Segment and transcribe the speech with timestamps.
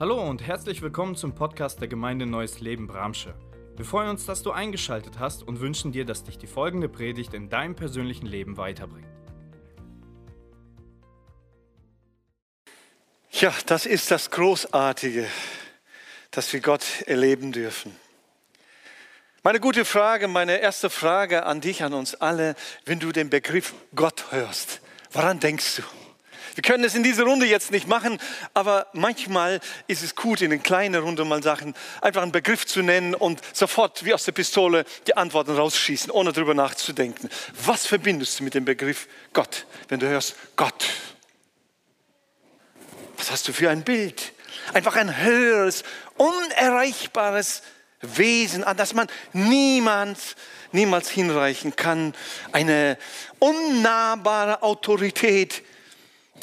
[0.00, 3.32] Hallo und herzlich willkommen zum Podcast der Gemeinde Neues Leben Bramsche.
[3.76, 7.32] Wir freuen uns, dass du eingeschaltet hast und wünschen dir, dass dich die folgende Predigt
[7.32, 9.06] in deinem persönlichen Leben weiterbringt.
[13.30, 15.28] Ja, das ist das Großartige,
[16.32, 17.94] dass wir Gott erleben dürfen.
[19.44, 23.74] Meine gute Frage, meine erste Frage an dich, an uns alle, wenn du den Begriff
[23.94, 24.80] Gott hörst,
[25.12, 26.03] woran denkst du?
[26.54, 28.18] Wir können es in dieser Runde jetzt nicht machen,
[28.54, 32.82] aber manchmal ist es gut, in eine kleine Runde mal Sachen, einfach einen Begriff zu
[32.82, 37.28] nennen und sofort wie aus der Pistole die Antworten rausschießen, ohne darüber nachzudenken.
[37.64, 40.84] Was verbindest du mit dem Begriff Gott, wenn du hörst Gott?
[43.16, 44.32] Was hast du für ein Bild?
[44.72, 45.82] Einfach ein höheres,
[46.16, 47.62] unerreichbares
[48.00, 50.18] Wesen, an das man niemand,
[50.72, 52.14] niemals hinreichen kann.
[52.52, 52.98] Eine
[53.38, 55.62] unnahbare Autorität,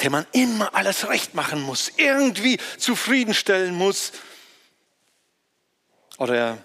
[0.02, 4.12] der man immer alles recht machen muss, irgendwie zufriedenstellen muss.
[6.18, 6.58] Oder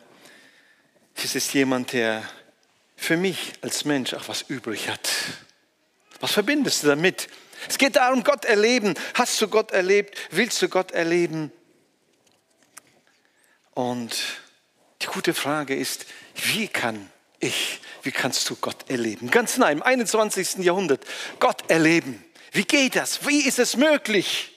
[1.24, 2.28] ist es jemand, der
[2.96, 5.10] für mich als Mensch auch was übrig hat?
[6.20, 7.28] Was verbindest du damit?
[7.70, 8.96] Es geht darum, Gott erleben.
[9.14, 10.18] Hast du Gott erlebt?
[10.32, 11.52] Willst du Gott erleben?
[13.74, 14.16] Und
[15.02, 19.30] die gute Frage ist, wie kann ich, wie kannst du Gott erleben?
[19.30, 20.58] Ganz nah im 21.
[20.58, 21.06] Jahrhundert,
[21.40, 22.24] Gott erleben.
[22.52, 23.26] Wie geht das?
[23.28, 24.52] Wie ist es möglich?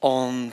[0.00, 0.52] Und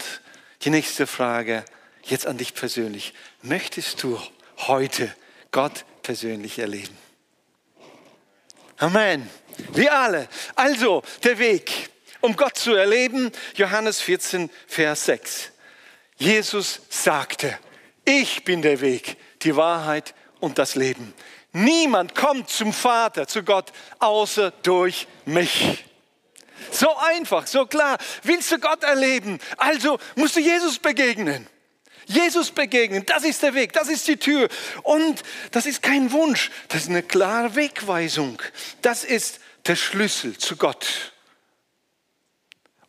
[0.64, 1.64] die nächste Frage,
[2.04, 3.14] jetzt an dich persönlich.
[3.42, 4.20] Möchtest du
[4.58, 5.14] heute
[5.52, 6.98] Gott persönlich erleben?
[8.78, 9.30] Amen.
[9.72, 10.28] Wir alle.
[10.56, 11.89] Also, der Weg,
[12.22, 15.52] um Gott zu erleben, Johannes 14, Vers 6.
[16.17, 17.58] Jesus sagte,
[18.04, 21.14] ich bin der Weg, die Wahrheit und das Leben.
[21.58, 25.86] Niemand kommt zum Vater, zu Gott, außer durch mich.
[26.70, 27.98] So einfach, so klar.
[28.23, 29.39] Willst du Gott erleben?
[29.56, 31.48] Also musst du Jesus begegnen.
[32.08, 34.50] Jesus begegnen, das ist der Weg, das ist die Tür.
[34.83, 38.42] Und das ist kein Wunsch, das ist eine klare Wegweisung.
[38.82, 41.14] Das ist der Schlüssel zu Gott.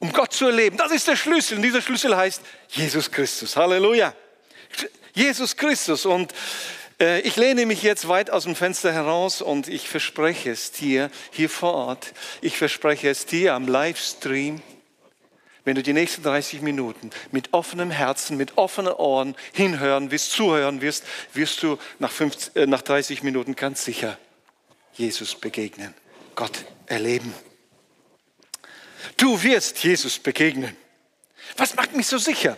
[0.01, 1.59] Um Gott zu erleben, das ist der Schlüssel.
[1.59, 3.55] Und dieser Schlüssel heißt Jesus Christus.
[3.55, 4.13] Halleluja.
[5.15, 6.05] Jesus Christus.
[6.05, 6.35] Und
[6.99, 11.51] ich lehne mich jetzt weit aus dem Fenster heraus und ich verspreche es dir hier
[11.51, 12.15] vor Ort.
[12.41, 14.63] Ich verspreche es dir am Livestream.
[15.65, 20.81] Wenn du die nächsten 30 Minuten mit offenem Herzen, mit offenen Ohren hinhören wirst, zuhören
[20.81, 24.17] wirst, wirst du nach, 50, äh, nach 30 Minuten ganz sicher
[24.95, 25.93] Jesus begegnen,
[26.37, 27.35] Gott erleben.
[29.17, 30.77] Du wirst Jesus begegnen.
[31.57, 32.57] Was macht mich so sicher?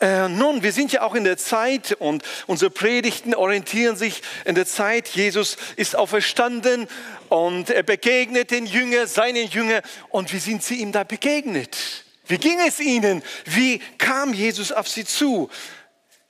[0.00, 4.54] Äh, nun, wir sind ja auch in der Zeit und unsere Predigten orientieren sich in
[4.54, 5.08] der Zeit.
[5.08, 6.88] Jesus ist auferstanden
[7.28, 9.82] und er begegnet den Jünger, seinen Jünger.
[10.08, 11.76] Und wie sind sie ihm da begegnet?
[12.26, 13.22] Wie ging es ihnen?
[13.44, 15.50] Wie kam Jesus auf sie zu?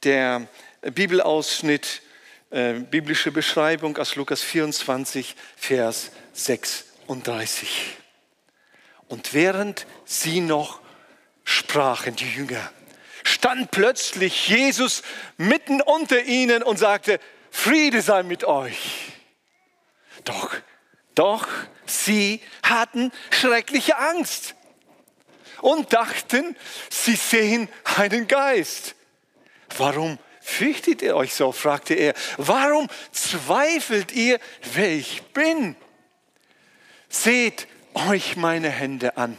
[0.03, 0.49] Der
[0.81, 2.03] Bibelausschnitt,
[2.51, 7.69] äh, biblische Beschreibung aus Lukas 24, Vers 36.
[9.07, 10.81] Und während sie noch
[11.45, 12.73] sprachen, die Jünger,
[13.25, 15.03] stand plötzlich Jesus
[15.37, 17.21] mitten unter ihnen und sagte,
[17.51, 19.13] Friede sei mit euch.
[20.25, 20.55] Doch,
[21.15, 21.47] doch,
[21.87, 24.55] sie hatten schreckliche Angst
[25.61, 26.57] und dachten,
[26.89, 28.95] sie sehen einen Geist.
[29.77, 31.53] Warum fürchtet ihr euch so?
[31.53, 32.15] fragte er.
[32.37, 34.39] Warum zweifelt ihr,
[34.75, 35.77] wer ich bin?
[37.09, 39.39] Seht euch meine Hände an.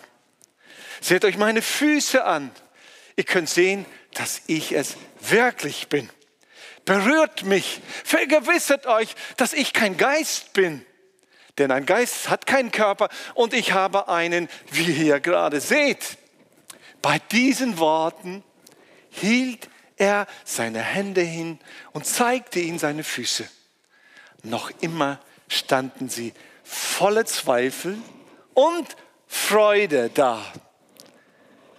[1.00, 2.52] Seht euch meine Füße an.
[3.21, 6.09] Ihr könnt sehen, dass ich es wirklich bin.
[6.85, 10.83] Berührt mich, vergewissert euch, dass ich kein Geist bin.
[11.59, 16.17] Denn ein Geist hat keinen Körper und ich habe einen, wie ihr gerade seht.
[17.03, 18.43] Bei diesen Worten
[19.11, 21.59] hielt er seine Hände hin
[21.91, 23.47] und zeigte ihnen seine Füße.
[24.41, 26.33] Noch immer standen sie
[26.63, 27.99] voller Zweifel
[28.55, 28.88] und
[29.27, 30.43] Freude da.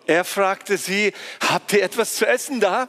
[0.06, 2.88] Er fragte sie, habt ihr etwas zu essen da?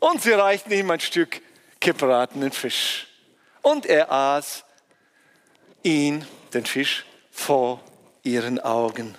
[0.00, 1.40] Und sie reichten ihm ein Stück
[1.80, 3.08] gebratenen Fisch.
[3.62, 4.64] Und er aß
[5.82, 7.80] ihn, den Fisch, vor
[8.22, 9.16] ihren Augen.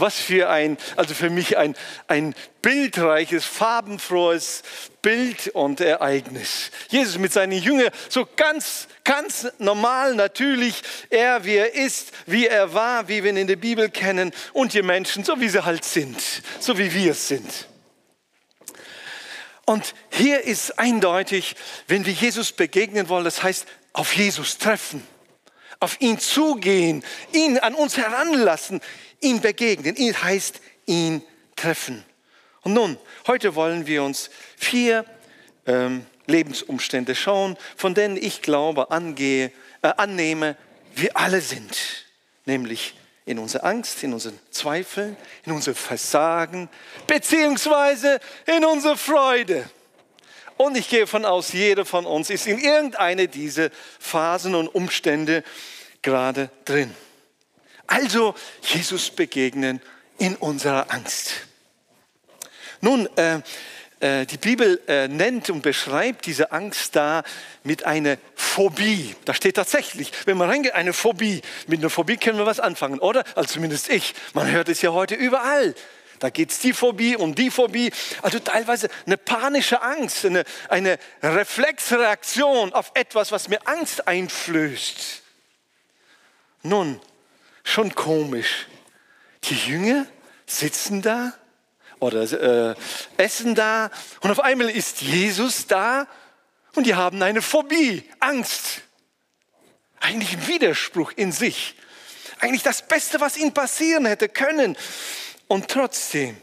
[0.00, 1.74] Was für ein, also für mich ein,
[2.06, 4.62] ein bildreiches, farbenfrohes
[5.02, 6.70] Bild und Ereignis.
[6.88, 12.74] Jesus mit seinen Jüngern, so ganz, ganz normal, natürlich, er, wie er ist, wie er
[12.74, 15.84] war, wie wir ihn in der Bibel kennen und die Menschen, so wie sie halt
[15.84, 16.20] sind,
[16.60, 17.68] so wie wir es sind.
[19.68, 21.54] Und hier ist eindeutig,
[21.88, 25.06] wenn wir Jesus begegnen wollen, das heißt auf Jesus treffen,
[25.80, 28.80] auf ihn zugehen, ihn an uns heranlassen,
[29.20, 29.96] ihn begegnen.
[29.96, 31.22] Ihn heißt ihn
[31.56, 32.04] treffen.
[32.62, 35.04] Und nun, heute wollen wir uns vier
[35.66, 40.56] ähm, Lebensumstände schauen, von denen ich glaube, angehe, äh, annehme,
[40.94, 42.06] wir alle sind.
[42.44, 42.94] Nämlich
[43.24, 46.68] in unserer Angst, in unseren Zweifeln, in unserem Versagen,
[47.06, 49.68] beziehungsweise in unserer Freude.
[50.56, 55.44] Und ich gehe davon aus, jeder von uns ist in irgendeine dieser Phasen und Umstände
[56.02, 56.94] gerade drin.
[57.88, 59.80] Also Jesus begegnen
[60.18, 61.32] in unserer Angst.
[62.80, 63.40] Nun, äh,
[64.00, 67.24] äh, die Bibel äh, nennt und beschreibt diese Angst da
[67.64, 69.16] mit einer Phobie.
[69.24, 71.42] Da steht tatsächlich, wenn man reingeht, eine Phobie.
[71.66, 73.24] Mit einer Phobie können wir was anfangen, oder?
[73.34, 74.14] Also zumindest ich.
[74.34, 75.74] Man hört es ja heute überall.
[76.20, 77.90] Da geht es die Phobie und die Phobie.
[78.22, 85.22] Also teilweise eine panische Angst, eine, eine Reflexreaktion auf etwas, was mir Angst einflößt.
[86.62, 87.00] Nun,
[87.68, 88.66] schon komisch.
[89.44, 90.06] Die Jünger
[90.46, 91.34] sitzen da
[92.00, 92.22] oder
[92.70, 92.74] äh,
[93.16, 96.06] essen da und auf einmal ist Jesus da
[96.74, 98.82] und die haben eine Phobie, Angst.
[100.00, 101.74] Eigentlich ein Widerspruch in sich.
[102.40, 104.76] Eigentlich das Beste, was ihnen passieren hätte können.
[105.48, 106.36] Und trotzdem,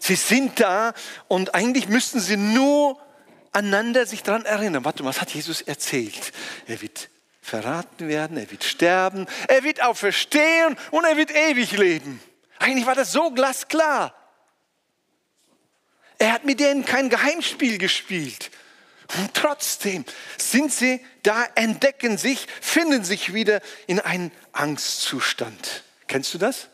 [0.00, 0.94] sie sind da
[1.28, 3.00] und eigentlich müssten sie nur
[3.52, 4.84] einander sich daran erinnern.
[4.84, 6.32] Warte, was hat Jesus erzählt?
[6.66, 7.08] Er wird
[7.46, 12.20] verraten werden, er wird sterben, er wird auferstehen und er wird ewig leben.
[12.58, 14.14] Eigentlich war das so glasklar.
[16.18, 18.50] Er hat mit denen kein Geheimspiel gespielt.
[19.18, 20.04] Und trotzdem
[20.36, 25.84] sind sie da, entdecken sich, finden sich wieder in einen Angstzustand.
[26.08, 26.66] Kennst du das?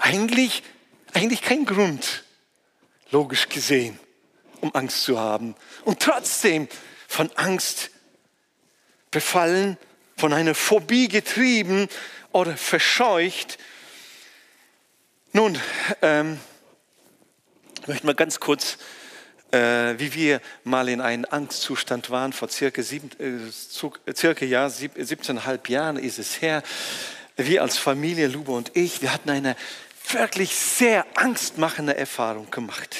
[0.00, 0.62] Eigentlich,
[1.12, 2.24] eigentlich kein Grund,
[3.10, 3.98] logisch gesehen,
[4.62, 5.54] um Angst zu haben.
[5.84, 6.68] Und trotzdem
[7.06, 7.90] von Angst
[9.12, 9.76] befallen,
[10.16, 11.88] von einer Phobie getrieben
[12.32, 13.58] oder verscheucht
[15.34, 15.58] nun,
[16.02, 16.38] ähm,
[17.80, 18.76] ich möchte mal ganz kurz,
[19.50, 24.68] äh, wie wir mal in einem Angstzustand waren, vor circa, sieben, äh, zu, circa ja,
[24.68, 26.62] sieb, 17,5 Jahren ist es her.
[27.36, 29.56] Wir als Familie, Lubo und ich, wir hatten eine
[30.10, 32.94] wirklich sehr angstmachende Erfahrung gemacht,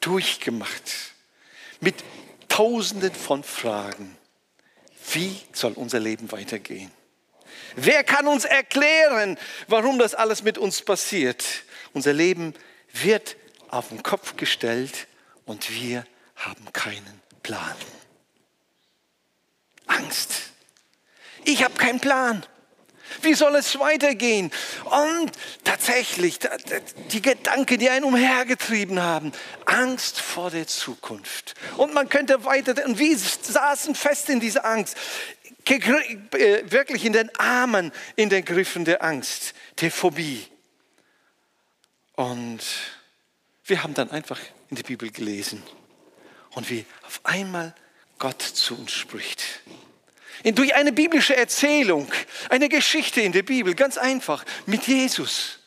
[0.00, 0.92] durchgemacht,
[1.80, 1.94] mit
[2.48, 4.14] Tausenden von Fragen.
[5.12, 6.90] Wie soll unser Leben weitergehen?
[7.76, 11.44] Wer kann uns erklären, warum das alles mit uns passiert?
[11.92, 12.54] Unser Leben
[12.92, 13.36] wird
[13.68, 15.06] auf den Kopf gestellt
[15.46, 16.06] und wir
[16.36, 17.74] haben keinen Plan.
[19.86, 20.52] Angst.
[21.44, 22.44] Ich habe keinen Plan.
[23.20, 24.50] Wie soll es weitergehen?
[24.84, 25.32] Und
[25.64, 26.38] tatsächlich,
[27.10, 29.32] die Gedanken, die einen umhergetrieben haben,
[29.66, 31.54] Angst vor der Zukunft.
[31.76, 34.96] Und man könnte weiter, und wir saßen fest in dieser Angst.
[35.64, 40.46] Äh, wirklich in den Armen, in den Griffen der Angst, der Phobie.
[42.14, 42.60] Und
[43.64, 45.62] wir haben dann einfach in die Bibel gelesen
[46.50, 47.74] und wie auf einmal
[48.18, 49.62] Gott zu uns spricht.
[50.44, 52.10] Durch eine biblische Erzählung,
[52.48, 55.58] eine Geschichte in der Bibel, ganz einfach, mit Jesus.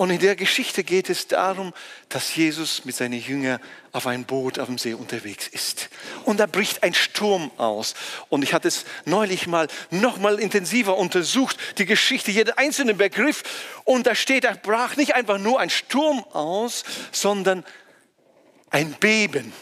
[0.00, 1.74] Und in der Geschichte geht es darum,
[2.08, 3.60] dass Jesus mit seinen Jüngern
[3.92, 5.90] auf einem Boot auf dem See unterwegs ist.
[6.24, 7.92] Und da bricht ein Sturm aus.
[8.30, 13.42] Und ich hatte es neulich mal noch mal intensiver untersucht, die Geschichte, jeden einzelnen Begriff.
[13.84, 17.62] Und da steht, da brach nicht einfach nur ein Sturm aus, sondern
[18.70, 19.52] ein Beben.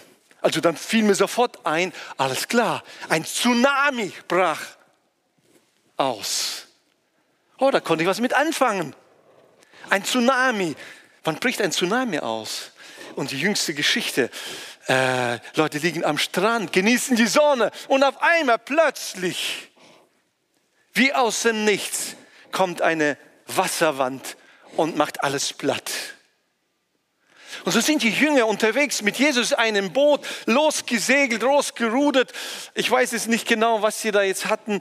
[0.49, 4.63] Also dann fiel mir sofort ein, alles klar, ein Tsunami brach
[5.99, 6.69] aus.
[7.59, 8.97] Oh, da konnte ich was mit anfangen.
[9.91, 10.75] Ein Tsunami.
[11.23, 12.71] Wann bricht ein Tsunami aus?
[13.15, 14.31] Und die jüngste Geschichte.
[14.87, 19.69] Äh, Leute liegen am Strand, genießen die Sonne und auf einmal plötzlich,
[20.95, 22.17] wie aus dem Nichts,
[22.53, 24.39] kommt eine Wasserwand
[24.79, 25.91] und macht alles platt.
[27.65, 32.33] Und so sind die Jünger unterwegs mit Jesus in einem Boot, losgesegelt, losgerudert.
[32.75, 34.81] Ich weiß es nicht genau, was sie da jetzt hatten.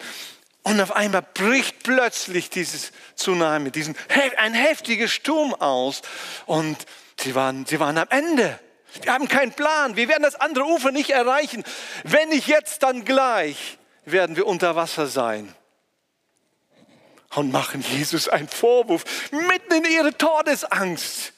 [0.63, 3.95] Und auf einmal bricht plötzlich dieses Tsunami, diesen,
[4.37, 6.01] ein heftiger Sturm aus.
[6.45, 6.77] Und
[7.19, 8.59] sie waren, sie waren am Ende.
[9.01, 9.95] Wir haben keinen Plan.
[9.95, 11.63] Wir werden das andere Ufer nicht erreichen.
[12.03, 15.53] Wenn nicht jetzt, dann gleich werden wir unter Wasser sein.
[17.35, 21.33] Und machen Jesus einen Vorwurf mitten in ihre Todesangst.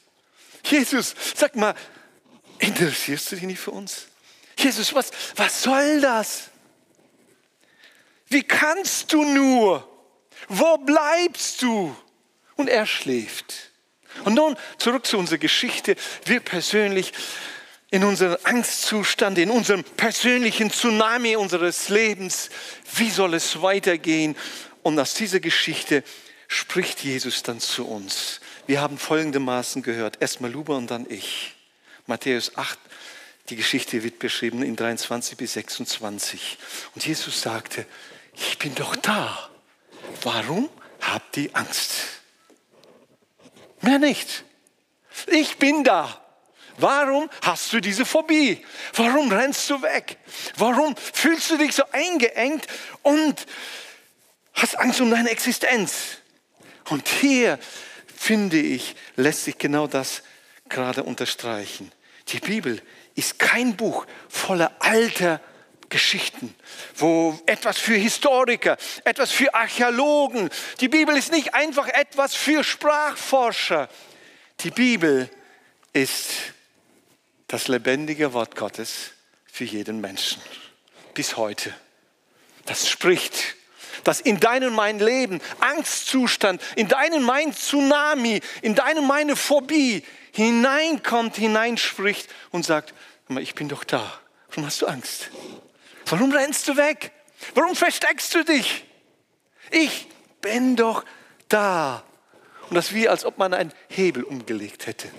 [0.64, 1.76] Jesus, sag mal,
[2.60, 4.08] interessierst du dich nicht für uns?
[4.58, 6.50] Jesus, was, was soll das?
[8.28, 9.88] Wie kannst du nur?
[10.48, 11.96] Wo bleibst du?
[12.56, 13.72] Und er schläft.
[14.26, 15.96] Und nun zurück zu unserer Geschichte.
[16.26, 17.14] Wir persönlich
[17.92, 22.50] in unserem Angstzustand, in unserem persönlichen Tsunami unseres Lebens.
[22.96, 24.36] Wie soll es weitergehen?
[24.84, 26.04] Und aus dieser Geschichte
[26.48, 28.42] spricht Jesus dann zu uns.
[28.70, 30.22] Wir haben folgendermaßen gehört.
[30.22, 31.56] Erstmal Luba und dann ich.
[32.06, 32.78] Matthäus 8,
[33.50, 36.60] die Geschichte wird beschrieben in 23 bis 26.
[36.94, 37.88] Und Jesus sagte,
[38.36, 39.50] ich bin doch da.
[40.22, 40.70] Warum
[41.02, 41.94] habt ihr Angst?
[43.82, 44.44] Mehr nicht.
[45.26, 46.24] Ich bin da.
[46.78, 48.64] Warum hast du diese Phobie?
[48.94, 50.18] Warum rennst du weg?
[50.58, 52.68] Warum fühlst du dich so eingeengt
[53.02, 53.48] und
[54.54, 56.18] hast Angst um deine Existenz?
[56.90, 57.58] Und hier,
[58.20, 60.24] finde ich, lässt sich genau das
[60.68, 61.90] gerade unterstreichen.
[62.28, 62.82] Die Bibel
[63.16, 65.40] ist kein Buch voller alter
[65.88, 66.54] Geschichten,
[66.98, 70.50] wo etwas für Historiker, etwas für Archäologen.
[70.82, 73.88] Die Bibel ist nicht einfach etwas für Sprachforscher.
[74.60, 75.30] Die Bibel
[75.94, 76.30] ist
[77.48, 79.12] das lebendige Wort Gottes
[79.52, 80.42] für jeden Menschen.
[81.14, 81.74] Bis heute.
[82.66, 83.56] Das spricht,
[84.04, 91.36] dass in deinem mein Leben Angstzustand, in deinem mein Tsunami, in deinem meine Phobie hineinkommt,
[91.36, 92.94] hineinspricht und sagt,
[93.40, 94.20] ich bin doch da.
[94.50, 95.30] Warum hast du Angst?
[96.06, 97.12] Warum rennst du weg?
[97.54, 98.86] Warum versteckst du dich?
[99.72, 100.08] Ich
[100.42, 101.06] bin doch
[101.48, 102.04] da.
[102.70, 105.10] Und das wie, als ob man einen Hebel umgelegt hätte.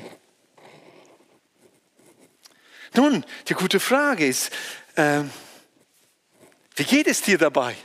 [2.95, 4.51] Nun, die gute Frage ist,
[4.97, 5.23] äh,
[6.75, 7.77] wie geht es dir dabei?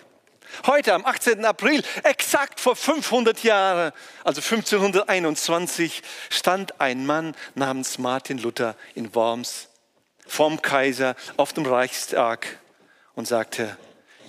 [0.66, 1.44] Heute am 18.
[1.46, 3.92] April, exakt vor 500 Jahren,
[4.24, 9.70] also 1521, stand ein Mann namens Martin Luther in Worms
[10.28, 12.60] vom Kaiser auf dem Reichstag
[13.14, 13.78] und sagte,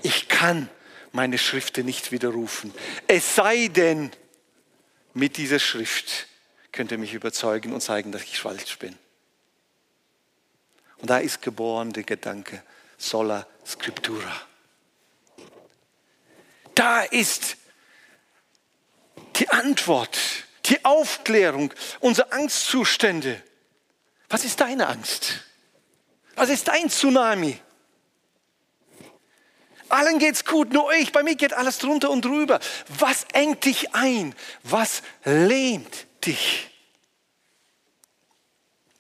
[0.02, 0.68] ich kann
[1.12, 2.75] meine Schriften nicht widerrufen.
[3.06, 4.11] Es sei denn,
[5.14, 6.26] mit dieser Schrift
[6.73, 8.97] könnt ihr mich überzeugen und zeigen, dass ich falsch bin.
[10.99, 12.62] Und da ist geboren der Gedanke
[12.99, 14.47] sola scriptura.
[16.76, 17.56] Da ist
[19.37, 20.18] die Antwort,
[20.66, 23.42] die Aufklärung unserer Angstzustände.
[24.28, 25.40] Was ist deine Angst?
[26.35, 27.59] Was ist dein Tsunami?
[29.88, 32.61] Allen geht's gut, nur ich, bei mir geht alles drunter und drüber.
[32.99, 34.35] Was engt dich ein?
[34.62, 36.71] Was lähmt dich?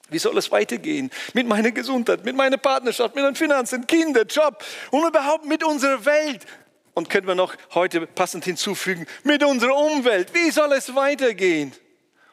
[0.08, 1.10] Wie soll es weitergehen?
[1.34, 6.04] Mit meiner Gesundheit, mit meiner Partnerschaft, mit meinen Finanzen, Kinder, Job und überhaupt mit unserer
[6.06, 6.46] Welt.
[6.96, 10.32] Und können wir noch heute passend hinzufügen, mit unserer Umwelt.
[10.32, 11.74] Wie soll es weitergehen?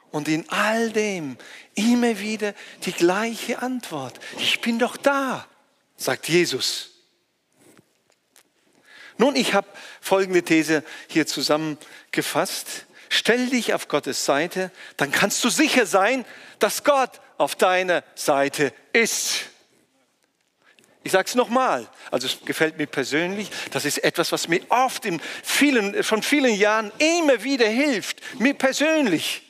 [0.09, 1.35] Und in all dem
[1.75, 2.53] immer wieder
[2.85, 4.21] die gleiche Antwort.
[4.37, 5.45] Ich bin doch da,
[5.97, 6.91] sagt Jesus.
[9.17, 9.67] Nun, ich habe
[9.99, 12.85] folgende These hier zusammengefasst.
[13.09, 16.23] Stell dich auf Gottes Seite, dann kannst du sicher sein,
[16.59, 19.49] dass Gott auf deiner Seite ist.
[21.03, 25.05] Ich sage es nochmal, also es gefällt mir persönlich, das ist etwas, was mir oft
[25.05, 29.41] in vielen, schon vielen Jahren immer wieder hilft, mir persönlich.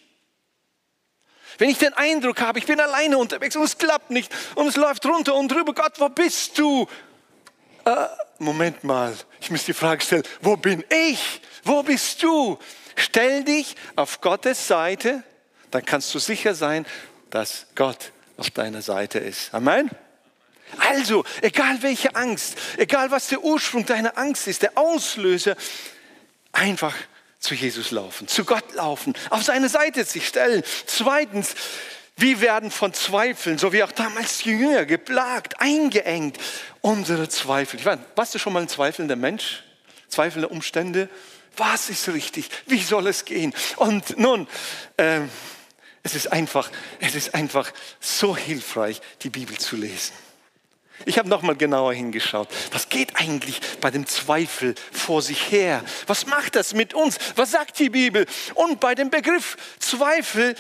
[1.60, 4.76] Wenn ich den Eindruck habe, ich bin alleine unterwegs und es klappt nicht und es
[4.76, 6.88] läuft runter und drüber, Gott, wo bist du?
[7.86, 8.08] Äh,
[8.40, 11.42] Moment mal, ich muss die Frage stellen, wo bin ich?
[11.64, 12.58] Wo bist du?
[12.96, 15.24] Stell dich auf Gottes Seite,
[15.70, 16.88] dann kannst du sicher sein,
[17.30, 19.54] dass Gott auf deiner Seite ist.
[19.54, 19.92] Amen.
[20.78, 25.56] Also, egal welche Angst, egal was der Ursprung deiner Angst ist, der Auslöser,
[26.52, 26.96] einfach
[27.40, 30.64] zu Jesus laufen, zu Gott laufen, auf seine Seite sich stellen.
[30.86, 31.56] Zweitens,
[32.16, 36.38] wir werden von Zweifeln, so wie auch damals die Jünger, geplagt, eingeengt.
[36.82, 37.80] Unsere Zweifel.
[37.80, 39.64] Ich meine, warst du schon mal ein zweifelnder Mensch?
[40.08, 41.10] Zweifelnde Umstände?
[41.58, 42.50] Was ist richtig?
[42.66, 43.54] Wie soll es gehen?
[43.78, 44.48] Und nun,
[44.98, 45.22] äh,
[46.04, 50.14] es ist einfach, es ist einfach so hilfreich, die Bibel zu lesen.
[51.06, 52.48] Ich habe nochmal genauer hingeschaut.
[52.72, 55.84] Was geht eigentlich bei dem Zweifel vor sich her?
[56.08, 57.18] Was macht das mit uns?
[57.36, 58.26] Was sagt die Bibel?
[58.56, 60.56] Und bei dem Begriff Zweifel,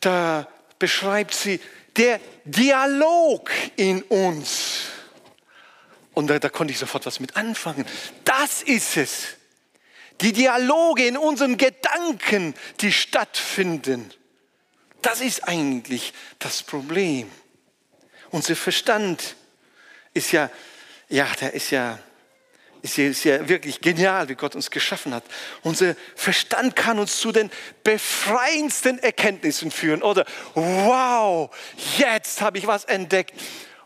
[0.00, 0.48] da
[0.78, 1.60] beschreibt sie
[1.96, 4.84] der Dialog in uns.
[6.14, 7.86] Und da, da konnte ich sofort was mit anfangen.
[8.24, 9.26] Das ist es.
[10.20, 14.10] Die Dialoge in unseren Gedanken, die stattfinden.
[15.02, 17.30] Das ist eigentlich das Problem.
[18.30, 19.36] Unser Verstand
[20.14, 20.50] ist ja,
[21.08, 21.98] ja, der ist ja,
[22.82, 25.24] ist ja, ist ja wirklich genial, wie Gott uns geschaffen hat.
[25.62, 27.50] Unser Verstand kann uns zu den
[27.82, 30.02] befreiendsten Erkenntnissen führen.
[30.02, 31.50] Oder, wow,
[31.96, 33.34] jetzt habe ich was entdeckt.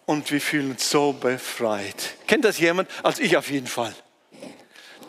[0.04, 2.14] Und wir fühlen uns so befreit.
[2.26, 2.90] Kennt das jemand?
[3.02, 3.94] Also ich auf jeden Fall.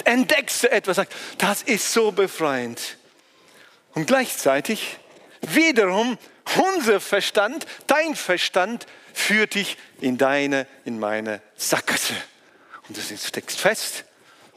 [0.05, 2.97] Entdeckst du etwas, sagt, das ist so befreiend.
[3.93, 4.97] Und gleichzeitig
[5.41, 6.17] wiederum
[6.75, 12.15] unser Verstand, dein Verstand führt dich in deine, in meine Sackgasse.
[12.87, 14.05] Und du steckst fest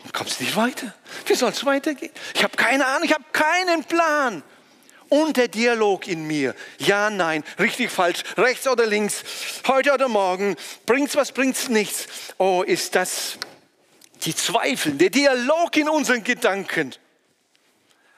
[0.03, 0.95] und kommst nicht weiter.
[1.27, 2.13] Wie soll es weitergehen?
[2.35, 4.43] Ich habe keine Ahnung, ich habe keinen Plan.
[5.09, 6.55] Und der Dialog in mir.
[6.79, 9.23] Ja, nein, richtig, falsch, rechts oder links,
[9.69, 12.09] heute oder morgen, bringt's was, bringt's nichts.
[12.39, 13.39] Oh, ist das
[14.25, 16.95] die Zweifel, der Dialog in unseren Gedanken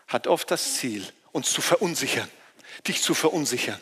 [0.06, 2.28] hat oft das Ziel, uns zu verunsichern,
[2.86, 3.80] dich zu verunsichern.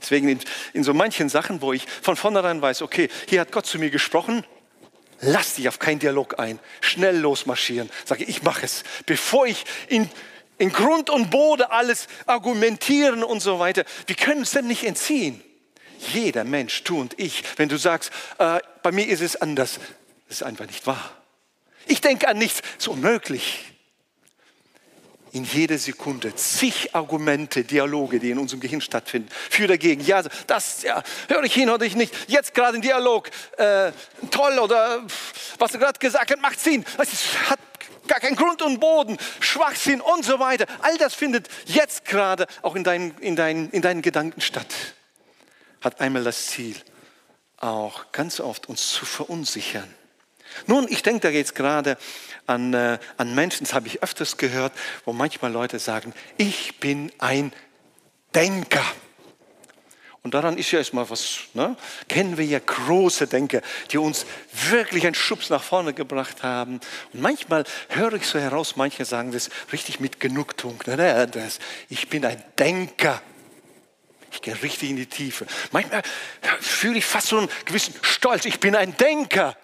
[0.00, 0.40] Deswegen in,
[0.72, 3.90] in, so manchen Sachen, wo ich von vornherein weiß, okay, hier hat Gott zu mir
[3.90, 4.44] gesprochen,
[5.20, 10.08] lass dich auf keinen Dialog ein, schnell losmarschieren, sage ich mache es, bevor ich in,
[10.58, 13.84] in Grund und Boden alles argumentieren und so weiter.
[14.06, 15.42] Wir können es denn nicht entziehen.
[16.12, 19.78] Jeder Mensch, du und ich, wenn du sagst, äh, bei mir ist es anders,
[20.28, 21.12] das ist einfach nicht wahr.
[21.86, 23.64] Ich denke an nichts, ist unmöglich.
[25.36, 30.02] In jeder Sekunde zig Argumente, Dialoge, die in unserem Gehirn stattfinden, für dagegen.
[30.02, 32.14] Ja, das ja, höre ich hin oder ich nicht.
[32.26, 33.28] Jetzt gerade ein Dialog,
[33.58, 33.92] äh,
[34.30, 35.02] toll oder
[35.58, 36.86] was er gerade gesagt hat, macht Sinn.
[36.96, 37.10] Das
[37.50, 37.58] hat
[38.08, 40.64] gar keinen Grund und Boden, Schwachsinn und so weiter.
[40.80, 44.72] All das findet jetzt gerade auch in deinen, in deinen, in deinen Gedanken statt.
[45.82, 46.76] Hat einmal das Ziel,
[47.58, 49.94] auch ganz oft uns zu verunsichern
[50.66, 51.96] nun, ich denke da jetzt gerade
[52.46, 54.72] an, äh, an Menschen, das habe ich öfters gehört,
[55.04, 57.52] wo manchmal Leute sagen, ich bin ein
[58.34, 58.84] Denker.
[60.26, 61.76] Und daran ist ja erstmal was, ne?
[62.08, 64.26] kennen wir ja große Denker, die uns
[64.70, 66.80] wirklich einen Schubs nach vorne gebracht haben.
[67.12, 70.82] Und manchmal höre ich so heraus, manche sagen das richtig mit Genugtuung.
[70.86, 70.96] Ne?
[70.96, 73.22] ne das, ich bin ein Denker.
[74.32, 75.46] Ich gehe richtig in die Tiefe.
[75.70, 76.02] Manchmal
[76.60, 78.46] fühle ich fast so einen gewissen Stolz.
[78.46, 79.56] Ich bin ein Denker.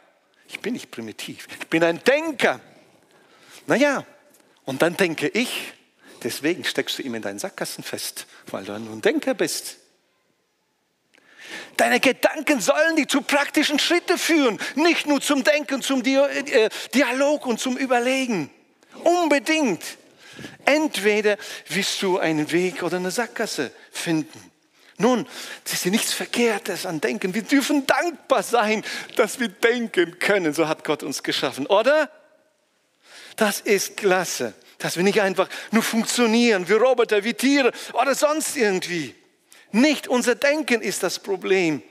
[0.52, 1.48] Ich bin nicht primitiv.
[1.60, 2.60] Ich bin ein Denker.
[3.66, 4.04] Naja,
[4.64, 5.72] und dann denke ich,
[6.22, 9.78] deswegen steckst du ihm in deinen Sackgassen fest, weil du ein Denker bist.
[11.76, 17.46] Deine Gedanken sollen dich zu praktischen Schritten führen, nicht nur zum Denken, zum äh, Dialog
[17.46, 18.50] und zum Überlegen.
[19.04, 19.82] Unbedingt.
[20.64, 24.51] Entweder wirst du einen Weg oder eine Sackgasse finden.
[25.02, 25.26] Nun,
[25.64, 27.34] es ist nichts Verkehrtes an Denken.
[27.34, 28.84] Wir dürfen dankbar sein,
[29.16, 30.54] dass wir denken können.
[30.54, 32.08] So hat Gott uns geschaffen, oder?
[33.34, 38.56] Das ist klasse, dass wir nicht einfach nur funktionieren wie Roboter, wie Tiere oder sonst
[38.56, 39.16] irgendwie.
[39.72, 41.82] Nicht unser Denken ist das Problem,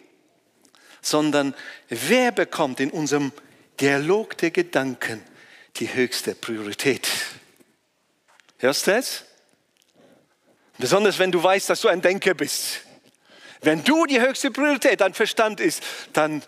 [1.02, 1.54] sondern
[1.90, 3.34] wer bekommt in unserem
[3.82, 5.22] Dialog der Gedanken
[5.78, 7.10] die höchste Priorität.
[8.60, 9.26] Hörst du es?
[10.78, 12.86] Besonders wenn du weißt, dass du ein Denker bist.
[13.62, 16.42] Wenn du die höchste Priorität dein Verstand ist, dann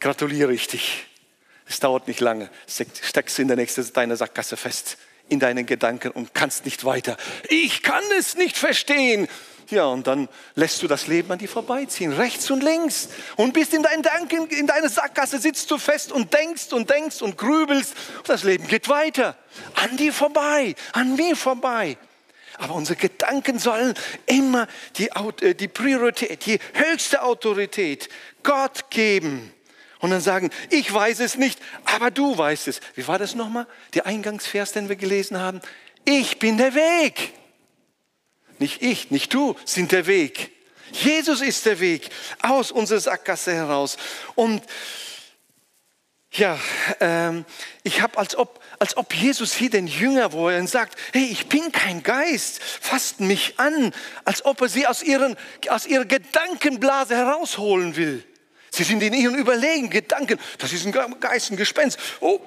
[0.00, 1.06] gratuliere ich dich.
[1.66, 2.48] Es dauert nicht lange.
[2.66, 4.96] Steckst du in der nächsten deiner Sackgasse fest,
[5.28, 7.16] in deinen Gedanken und kannst nicht weiter.
[7.48, 9.28] Ich kann es nicht verstehen.
[9.70, 13.08] Ja, und dann lässt du das Leben an dir vorbeiziehen, rechts und links.
[13.36, 17.20] Und bist in deinen Gedanken, in deiner Sackgasse sitzt du fest und denkst und denkst
[17.20, 17.94] und grübelst.
[18.16, 19.36] Und das Leben geht weiter.
[19.74, 21.98] An dir vorbei, an mir vorbei.
[22.58, 23.94] Aber unsere Gedanken sollen
[24.26, 24.66] immer
[24.96, 28.08] die, äh, die Priorität, die höchste Autorität
[28.42, 29.52] Gott geben.
[30.00, 32.80] Und dann sagen, ich weiß es nicht, aber du weißt es.
[32.94, 33.66] Wie war das nochmal?
[33.94, 35.60] Der Eingangsvers, den wir gelesen haben.
[36.04, 37.32] Ich bin der Weg.
[38.58, 40.52] Nicht ich, nicht du sind der Weg.
[40.92, 42.10] Jesus ist der Weg
[42.42, 43.96] aus unserer Sackgasse heraus.
[44.34, 44.62] Und
[46.32, 46.58] ja,
[47.00, 47.44] ähm,
[47.82, 51.48] ich habe als ob als ob Jesus hier den Jünger, wo er sagt, hey, ich
[51.48, 53.92] bin kein Geist, fasst mich an,
[54.24, 55.36] als ob er sie aus, ihren,
[55.68, 58.24] aus ihrer Gedankenblase herausholen will.
[58.70, 61.98] Sie sind in ihren Überlegen, Gedanken, das ist ein Geist, ein Gespenst.
[62.20, 62.40] Oh,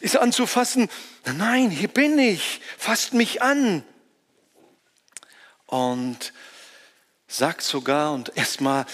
[0.00, 0.88] ist anzufassen?
[1.24, 3.82] Nein, hier bin ich, fasst mich an.
[5.66, 6.32] Und
[7.26, 8.86] sagt sogar, und erstmal,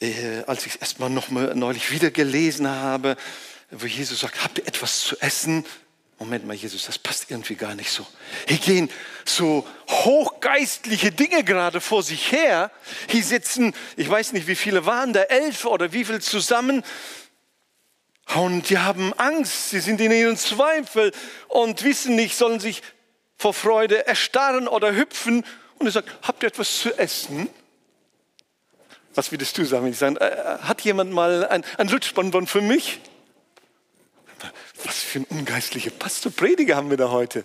[0.00, 3.16] äh, als ich es erstmal mal neulich wieder gelesen habe,
[3.70, 5.64] wo Jesus sagt, habt ihr etwas zu essen?
[6.18, 8.04] Moment mal, Jesus, das passt irgendwie gar nicht so.
[8.48, 8.90] Hier gehen
[9.24, 12.72] so hochgeistliche Dinge gerade vor sich her.
[13.08, 16.82] Hier sitzen, ich weiß nicht, wie viele waren da, elf oder wie viele zusammen.
[18.34, 21.12] Und die haben Angst, sie sind in ihren Zweifel
[21.46, 22.82] und wissen nicht, sollen sich
[23.36, 25.44] vor Freude erstarren oder hüpfen.
[25.78, 27.48] Und er sagt, habt ihr etwas zu essen?
[29.14, 29.86] Was würdest du sagen?
[29.86, 33.00] Ich sage, äh, hat jemand mal ein, ein Lutschbonbon für mich?
[34.84, 37.44] Was für ein ungeistlicher Pastorprediger haben wir da heute.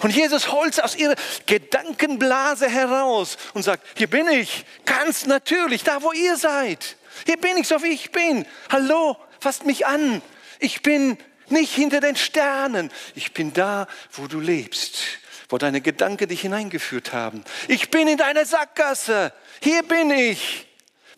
[0.00, 1.14] Und Jesus holt aus ihrer
[1.46, 6.96] Gedankenblase heraus und sagt, hier bin ich, ganz natürlich, da wo ihr seid.
[7.26, 8.46] Hier bin ich, so wie ich bin.
[8.70, 10.22] Hallo, fasst mich an.
[10.58, 11.18] Ich bin
[11.48, 12.90] nicht hinter den Sternen.
[13.14, 14.98] Ich bin da, wo du lebst,
[15.48, 17.44] wo deine Gedanken dich hineingeführt haben.
[17.68, 19.32] Ich bin in deiner Sackgasse.
[19.62, 20.67] Hier bin ich.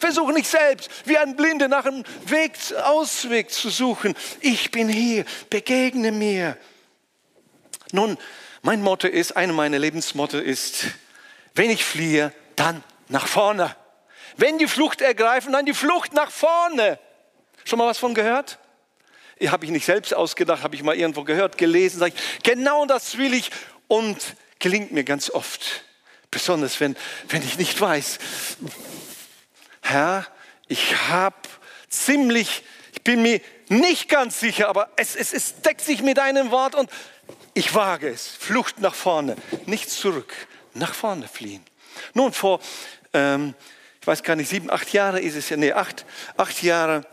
[0.01, 4.15] Versuche nicht selbst wie ein Blinde nach einem Weg, Ausweg zu suchen.
[4.41, 6.57] Ich bin hier, begegne mir.
[7.93, 8.19] Nun,
[8.63, 10.85] Mein Motto ist, eine meiner Lebensmotto ist,
[11.55, 13.75] wenn ich fliehe, dann nach vorne.
[14.37, 16.99] Wenn die Flucht ergreifen, dann die Flucht nach vorne.
[17.65, 18.59] Schon mal was von gehört?
[19.47, 23.17] Habe ich nicht selbst ausgedacht, habe ich mal irgendwo gehört, gelesen, sage ich, genau das
[23.17, 23.51] will ich
[23.89, 24.19] und
[24.59, 25.85] gelingt mir ganz oft.
[26.31, 26.95] Besonders wenn,
[27.29, 28.19] wenn ich nicht weiß,
[29.81, 30.27] Herr,
[30.69, 31.37] ich habe
[31.89, 32.63] ziemlich,
[32.93, 36.75] ich bin mir nicht ganz sicher, aber es, es, es deckt sich mit deinem Wort
[36.75, 36.91] und
[37.55, 38.29] ich wage es.
[38.29, 40.33] Flucht nach vorne, nicht zurück,
[40.75, 41.65] nach vorne fliehen.
[42.15, 42.61] Nun, vor,
[43.13, 43.55] ähm,
[44.01, 46.05] ich weiß gar nicht, sieben, acht Jahre ist es ja, nee, acht,
[46.37, 47.05] acht Jahre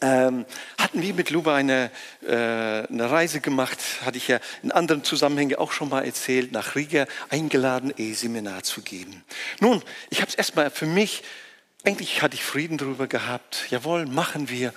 [0.00, 0.44] ähm,
[0.78, 1.90] hatten wir mit Luba eine,
[2.22, 6.74] äh, eine Reise gemacht, hatte ich ja in anderen Zusammenhängen auch schon mal erzählt, nach
[6.74, 9.24] Riga eingeladen, E-Seminar zu geben.
[9.60, 11.22] Nun, ich habe es erstmal für mich,
[11.84, 14.72] eigentlich hatte ich Frieden darüber gehabt, jawohl, machen wir.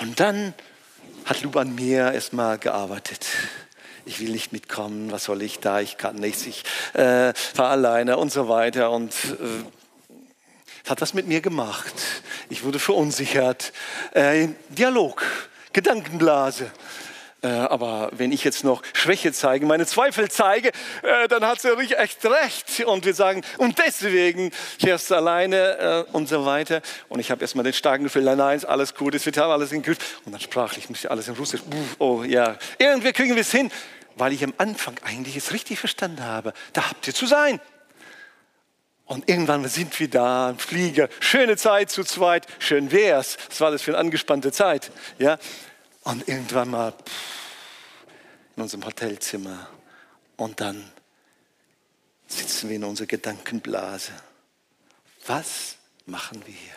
[0.00, 0.54] Und dann
[1.24, 3.26] hat Luba an mir erstmal gearbeitet
[4.04, 8.16] ich will nicht mitkommen, was soll ich da, ich kann nichts, ich äh, war alleine
[8.16, 8.90] und so weiter.
[8.90, 11.94] Und äh, hat was mit mir gemacht.
[12.48, 13.72] Ich wurde verunsichert.
[14.12, 15.24] Äh, Dialog,
[15.72, 16.70] Gedankenblase.
[17.42, 20.68] Äh, aber wenn ich jetzt noch Schwäche zeige, meine Zweifel zeige,
[21.02, 22.84] äh, dann hat sie echt recht.
[22.84, 24.52] Und wir sagen, und deswegen
[25.10, 26.82] du alleine äh, und so weiter.
[27.08, 30.20] Und ich habe erstmal den starken Gefühl, nein, alles gut, es wird alles in Griff.
[30.24, 31.62] Und dann sprachlich müsste alles in Russisch.
[31.98, 33.72] Oh ja, irgendwie kriegen wir es hin,
[34.14, 36.52] weil ich am Anfang eigentlich es richtig verstanden habe.
[36.72, 37.60] Da habt ihr zu sein.
[39.04, 43.36] Und irgendwann sind wir da, im Flieger, schöne Zeit zu zweit, schön wär's.
[43.48, 44.90] Was war das für eine angespannte Zeit?
[45.18, 45.38] Ja?
[46.04, 46.94] Und irgendwann mal
[48.56, 49.68] in unserem Hotelzimmer
[50.36, 50.90] und dann
[52.26, 54.12] sitzen wir in unserer Gedankenblase.
[55.26, 56.76] Was machen wir hier?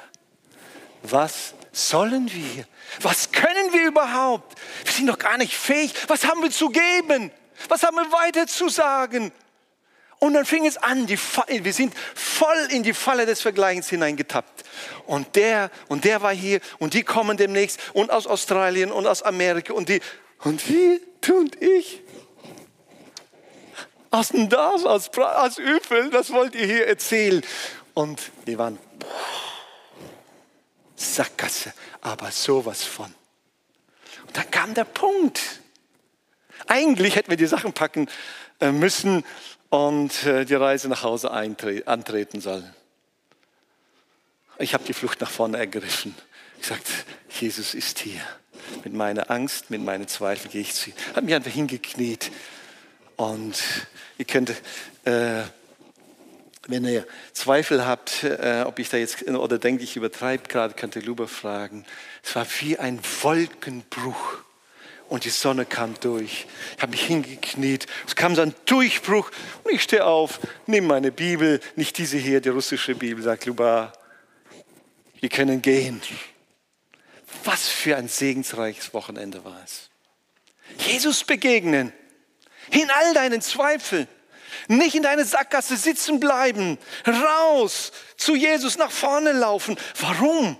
[1.03, 2.67] Was sollen wir?
[3.01, 4.59] Was können wir überhaupt?
[4.83, 5.93] Wir sind doch gar nicht fähig.
[6.07, 7.31] Was haben wir zu geben?
[7.67, 9.31] Was haben wir weiter zu sagen?
[10.19, 14.63] Und dann fing es an, die, wir sind voll in die Falle des Vergleichens hineingetappt.
[15.05, 19.21] Und der und der war hier und die kommen demnächst und aus Australien und aus
[19.21, 20.01] Amerika und die
[20.39, 21.01] und wie
[21.31, 22.01] und ich
[24.15, 27.41] aus dem Dorf, aus, aus Üfel, das wollt ihr hier erzählen.
[27.93, 28.79] Und die waren
[30.95, 33.13] Sackgasse, aber sowas von.
[34.27, 35.41] Und dann kam der Punkt.
[36.67, 38.07] Eigentlich hätten wir die Sachen packen
[38.61, 39.25] äh, müssen
[39.75, 42.63] und äh, die Reise nach Hause antreten soll.
[44.57, 46.15] Ich habe die Flucht nach vorne ergriffen.
[46.61, 46.91] Ich sagte,
[47.29, 48.21] Jesus ist hier.
[48.83, 50.95] Mit meiner Angst, mit meinen Zweifeln gehe ich zu ihm.
[51.13, 52.31] Habe mich einfach hingekniet.
[53.17, 53.61] Und
[54.17, 54.51] ihr könnt,
[55.03, 55.43] äh,
[56.67, 60.95] wenn ihr Zweifel habt, äh, ob ich da jetzt, oder denkt, ich übertreibe gerade, könnt
[60.95, 61.85] ihr Luber fragen.
[62.23, 64.44] Es war wie ein Wolkenbruch
[65.09, 66.45] und die Sonne kam durch.
[66.75, 67.85] Ich habe mich hingekniet.
[68.07, 69.31] Es kam so ein Durchbruch
[69.63, 73.93] und ich stehe auf, nehme meine Bibel, nicht diese hier, die russische Bibel, sagt Luba,
[75.19, 76.01] wir können gehen.
[77.43, 79.89] Was für ein segensreiches Wochenende war es.
[80.77, 81.93] Jesus begegnen,
[82.71, 84.07] in all deinen Zweifeln,
[84.67, 89.77] nicht in deine Sackgasse sitzen bleiben, raus zu Jesus nach vorne laufen.
[89.99, 90.57] Warum?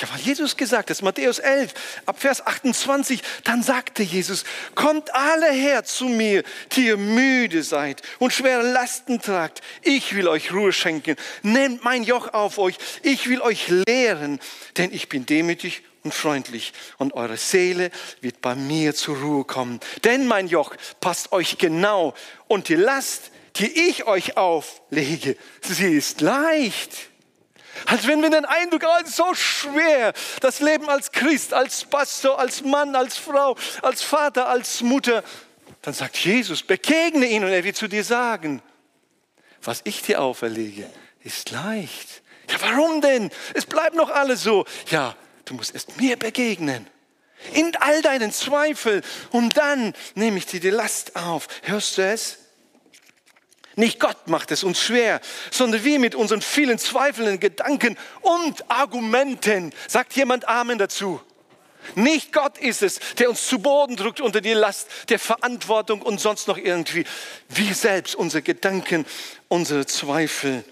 [0.00, 1.74] Ja, weil Jesus gesagt hat, Matthäus 11,
[2.06, 8.00] ab Vers 28, dann sagte Jesus, kommt alle her zu mir, die ihr müde seid
[8.18, 9.60] und schwere Lasten tragt.
[9.82, 11.16] Ich will euch Ruhe schenken.
[11.42, 12.78] Nehmt mein Joch auf euch.
[13.02, 14.40] Ich will euch lehren,
[14.78, 17.90] denn ich bin demütig und freundlich und eure Seele
[18.22, 19.80] wird bei mir zur Ruhe kommen.
[20.04, 22.14] Denn mein Joch passt euch genau
[22.48, 27.09] und die Last, die ich euch auflege, sie ist leicht.
[27.86, 32.62] Als wenn wir den Eindruck haben, so schwer, das Leben als Christ, als Pastor, als
[32.62, 35.22] Mann, als Frau, als Vater, als Mutter.
[35.82, 38.62] Dann sagt Jesus, begegne ihn und er wird zu dir sagen,
[39.62, 40.88] was ich dir auferlege,
[41.22, 42.22] ist leicht.
[42.50, 43.30] Ja, warum denn?
[43.54, 44.64] Es bleibt noch alles so.
[44.90, 46.86] Ja, du musst erst mir begegnen.
[47.54, 49.02] In all deinen Zweifeln.
[49.30, 51.48] Und dann nehme ich dir die Last auf.
[51.62, 52.38] Hörst du es?
[53.76, 59.72] Nicht Gott macht es uns schwer, sondern wir mit unseren vielen zweifelnden Gedanken und Argumenten.
[59.86, 61.20] Sagt jemand Amen dazu?
[61.94, 66.20] Nicht Gott ist es, der uns zu Boden drückt unter die Last der Verantwortung und
[66.20, 67.04] sonst noch irgendwie.
[67.48, 69.06] Wir selbst, unsere Gedanken,
[69.48, 70.64] unsere Zweifel.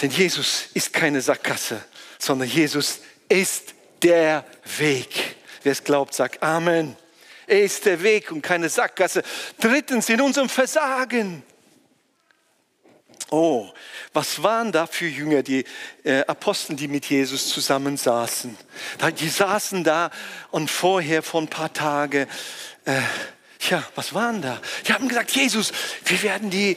[0.00, 1.84] Denn Jesus ist keine Sackgasse,
[2.18, 4.44] sondern Jesus ist der
[4.78, 5.36] Weg.
[5.62, 6.96] Wer es glaubt, sagt Amen.
[7.46, 9.22] Er ist der Weg und keine Sackgasse.
[9.60, 11.42] Drittens, in unserem Versagen.
[13.30, 13.68] Oh,
[14.12, 15.64] was waren da für Jünger, die
[16.04, 18.56] äh, Apostel, die mit Jesus zusammensaßen?
[19.18, 20.10] Die saßen da
[20.50, 22.28] und vorher, vor ein paar Tagen,
[22.84, 23.00] äh,
[23.58, 24.60] Tja, was waren da?
[24.86, 25.72] Die haben gesagt, Jesus,
[26.04, 26.76] wir werden die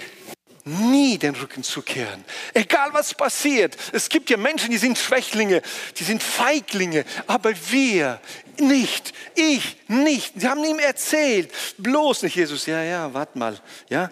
[0.69, 2.23] nie den Rücken zukehren.
[2.53, 3.75] Egal was passiert.
[3.91, 5.61] Es gibt ja Menschen, die sind Schwächlinge,
[5.97, 8.21] die sind Feiglinge, aber wir
[8.59, 9.13] nicht.
[9.35, 10.33] Ich nicht.
[10.39, 12.65] Sie haben ihm erzählt, bloß nicht Jesus.
[12.65, 13.59] Ja, ja, warte mal.
[13.89, 14.11] Ja,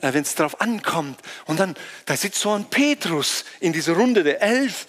[0.00, 1.20] äh, wenn es darauf ankommt.
[1.46, 1.74] Und dann,
[2.06, 4.86] da sitzt so ein Petrus in dieser Runde der Elf.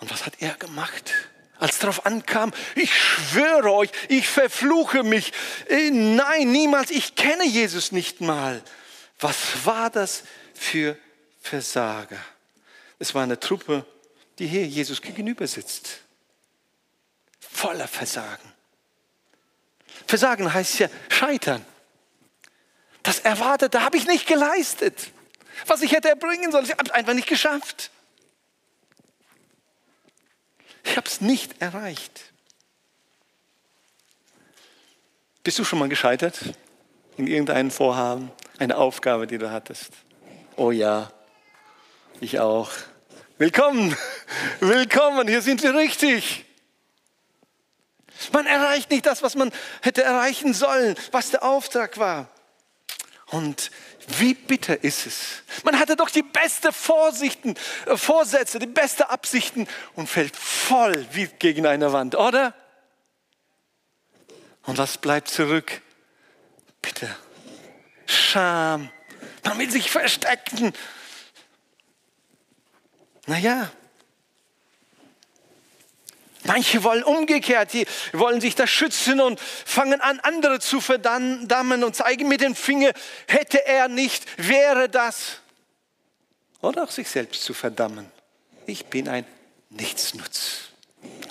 [0.00, 1.12] Und was hat er gemacht?
[1.58, 5.32] als darauf ankam, ich schwöre euch, ich verfluche mich.
[5.68, 8.60] Äh, nein, niemals, ich kenne Jesus nicht mal.
[9.22, 10.98] Was war das für
[11.40, 12.18] Versager?
[12.98, 13.86] Es war eine Truppe,
[14.38, 16.00] die hier Jesus gegenüber sitzt.
[17.40, 18.52] Voller Versagen.
[20.06, 21.64] Versagen heißt ja scheitern.
[23.04, 25.10] Das Erwartete habe ich nicht geleistet.
[25.66, 27.90] Was ich hätte erbringen sollen, ich habe es einfach nicht geschafft.
[30.82, 32.32] Ich habe es nicht erreicht.
[35.44, 36.38] Bist du schon mal gescheitert
[37.16, 39.92] in irgendeinem Vorhaben, eine Aufgabe, die du hattest?
[40.56, 41.10] Oh ja,
[42.20, 42.70] ich auch.
[43.38, 43.96] Willkommen,
[44.60, 46.44] willkommen, hier sind wir richtig.
[48.32, 52.28] Man erreicht nicht das, was man hätte erreichen sollen, was der Auftrag war.
[53.30, 53.70] Und
[54.18, 55.42] wie bitter ist es?
[55.64, 57.54] Man hatte doch die beste Vorsichten,
[57.86, 62.54] äh, Vorsätze, die beste Absichten und fällt voll wie gegen eine Wand, oder?
[64.64, 65.80] Und was bleibt zurück?
[66.82, 67.16] Bitte.
[68.12, 68.90] Scham.
[69.56, 70.72] Will sich verstecken.
[73.26, 73.70] Naja,
[76.44, 81.94] Manche wollen umgekehrt, die wollen sich da schützen und fangen an, andere zu verdammen und
[81.94, 82.92] zeigen mit dem Finger,
[83.28, 85.38] hätte er nicht, wäre das.
[86.60, 88.10] Oder auch sich selbst zu verdammen.
[88.66, 89.24] Ich bin ein
[89.70, 90.68] Nichtsnutz.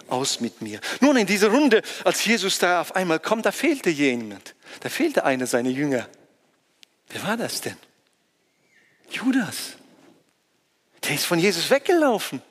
[0.07, 0.81] Aus mit mir.
[0.99, 4.55] Nun, in dieser Runde, als Jesus da auf einmal kommt, da fehlte jemand.
[4.81, 6.07] Da fehlte einer seiner Jünger.
[7.11, 7.77] Wer war das denn?
[9.09, 9.75] Judas.
[11.03, 12.41] Der ist von Jesus weggelaufen.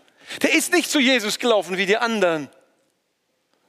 [0.42, 2.48] Der ist nicht zu Jesus gelaufen wie die anderen,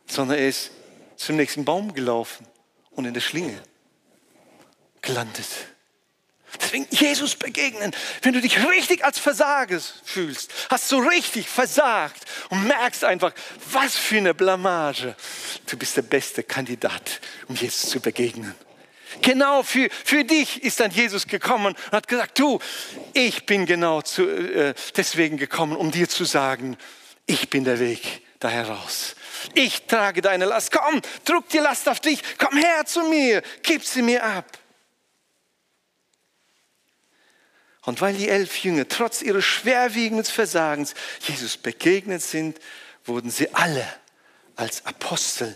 [0.08, 0.72] sondern er ist
[1.16, 2.46] zum nächsten Baum gelaufen
[2.92, 3.62] und in der Schlinge
[5.02, 5.48] gelandet.
[6.60, 12.68] Deswegen Jesus begegnen, wenn du dich richtig als Versager fühlst, hast du richtig versagt und
[12.68, 13.34] merkst einfach,
[13.72, 15.16] was für eine Blamage.
[15.68, 18.54] Du bist der beste Kandidat, um Jesus zu begegnen.
[19.22, 22.60] Genau für, für dich ist dann Jesus gekommen und hat gesagt, du,
[23.14, 26.78] ich bin genau zu, äh, deswegen gekommen, um dir zu sagen,
[27.26, 29.16] ich bin der Weg da heraus.
[29.54, 30.72] Ich trage deine Last.
[30.72, 32.22] Komm, druck die Last auf dich.
[32.38, 33.42] Komm her zu mir.
[33.64, 34.58] Gib sie mir ab.
[37.84, 42.60] Und weil die elf Jünger trotz ihres schwerwiegenden Versagens Jesus begegnet sind,
[43.06, 43.88] wurden sie alle
[44.56, 45.56] als Apostel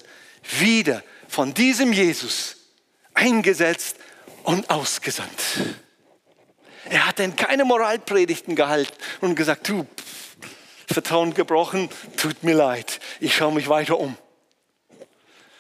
[0.60, 2.58] wieder von diesem Jesus
[3.16, 3.98] eingesetzt
[4.44, 5.32] und ausgesandt.
[6.90, 9.88] Er hat denn keine Moralpredigten gehalten und gesagt, du,
[10.88, 14.16] Vertrauen gebrochen, tut mir leid, ich schaue mich weiter um.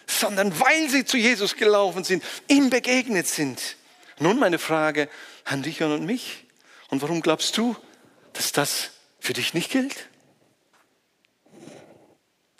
[0.05, 3.75] Sondern weil sie zu Jesus gelaufen sind, ihm begegnet sind.
[4.19, 5.09] Nun meine Frage
[5.45, 6.45] an dich und mich.
[6.89, 7.75] Und warum glaubst du,
[8.33, 10.07] dass das für dich nicht gilt?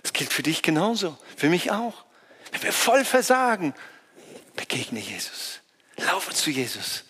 [0.01, 2.05] Das gilt für dich genauso, für mich auch.
[2.51, 3.75] Wenn wir voll versagen,
[4.55, 5.59] begegne Jesus.
[5.97, 7.03] Laufe zu Jesus.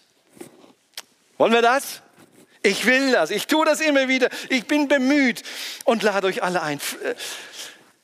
[1.37, 2.01] Wollen wir das?
[2.61, 3.29] Ich will das.
[3.29, 4.29] Ich tue das immer wieder.
[4.49, 5.43] Ich bin bemüht
[5.83, 6.79] und lade euch alle ein.
[6.79, 7.15] Äh,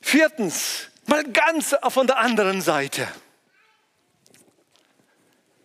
[0.02, 3.08] viertens, mal ganz von der anderen Seite.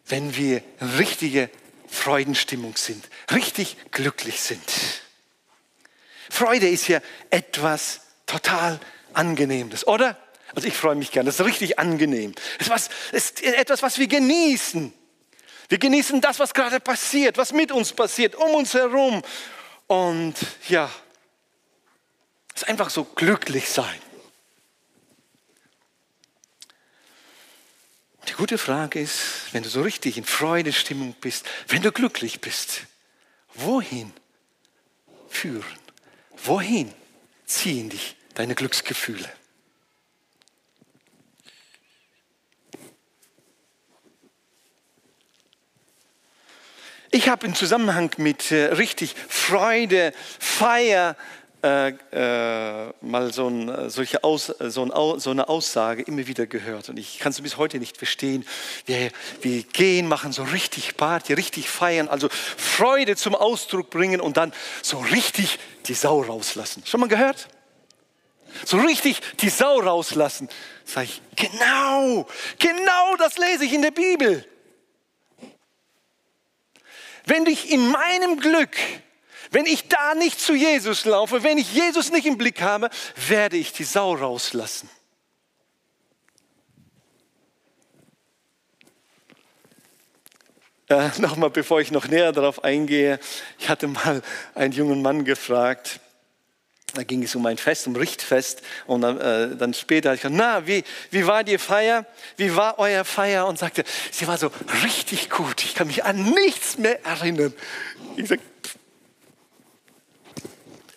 [0.07, 0.62] Wenn wir
[0.99, 1.51] richtige
[1.89, 4.62] Freudenstimmung sind, richtig glücklich sind.
[6.31, 8.81] Freude ist ja etwas total
[9.12, 10.17] Angenehmes, oder?
[10.57, 12.35] Also ich freue mich gern, das ist richtig angenehm.
[12.59, 14.90] Es ist, ist etwas, was wir genießen.
[15.69, 19.23] Wir genießen das, was gerade passiert, was mit uns passiert, um uns herum.
[19.87, 20.35] Und
[20.69, 20.90] ja,
[22.55, 24.01] es ist einfach so glücklich sein.
[28.27, 32.85] Die gute Frage ist, wenn du so richtig in Freudestimmung bist, wenn du glücklich bist,
[33.53, 34.11] wohin
[35.29, 35.79] führen?
[36.38, 36.95] Wohin
[37.45, 39.31] ziehen dich deine Glücksgefühle?
[47.16, 51.16] Ich habe im Zusammenhang mit äh, richtig Freude, Feier,
[51.62, 56.90] äh, äh, mal so, ein, solche Aus, so, ein, so, eine Aussage immer wieder gehört.
[56.90, 58.44] Und ich kann es bis heute nicht verstehen.
[58.85, 64.37] Wir, wir gehen, machen so richtig Party, richtig feiern, also Freude zum Ausdruck bringen und
[64.37, 64.52] dann
[64.83, 66.83] so richtig die Sau rauslassen.
[66.85, 67.48] Schon mal gehört?
[68.66, 70.50] So richtig die Sau rauslassen.
[70.85, 72.26] Sag ich, genau,
[72.59, 74.46] genau das lese ich in der Bibel.
[77.27, 78.77] Wenn ich in meinem Glück,
[79.51, 82.89] wenn ich da nicht zu Jesus laufe, wenn ich Jesus nicht im Blick habe,
[83.29, 84.89] werde ich die Sau rauslassen.
[90.89, 93.19] Äh, Nochmal, bevor ich noch näher darauf eingehe,
[93.59, 94.23] ich hatte mal
[94.55, 96.01] einen jungen Mann gefragt,
[96.96, 98.62] da ging es um ein Fest, um Richtfest.
[98.87, 102.06] Und dann, äh, dann später habe ich gesagt, na, wie, wie war die Feier?
[102.37, 103.46] Wie war euer Feier?
[103.46, 104.50] Und sagte, sie war so
[104.82, 105.64] richtig gut.
[105.64, 107.52] Ich kann mich an nichts mehr erinnern.
[108.16, 108.44] Ich sagte,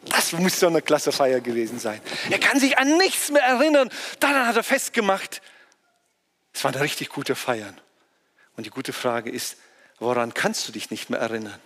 [0.09, 2.01] das muss so eine klasse Feier gewesen sein.
[2.29, 3.89] Er kann sich an nichts mehr erinnern.
[4.19, 5.41] Daran hat er festgemacht.
[6.53, 7.73] Es war eine richtig gute Feier.
[8.55, 9.57] Und die gute Frage ist,
[9.99, 11.59] woran kannst du dich nicht mehr erinnern?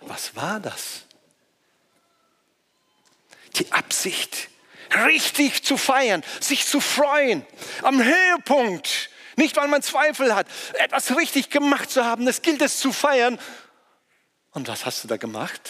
[0.00, 1.07] Was war das?
[3.56, 4.48] Die Absicht,
[4.94, 7.44] richtig zu feiern, sich zu freuen,
[7.82, 12.78] am Höhepunkt, nicht weil man Zweifel hat, etwas richtig gemacht zu haben, es gilt es
[12.78, 13.38] zu feiern.
[14.52, 15.60] Und was hast du da gemacht?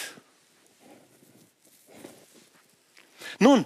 [3.37, 3.65] Nun,